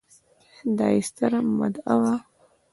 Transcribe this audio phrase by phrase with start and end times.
[0.77, 2.15] دا يې ستره مدعا ده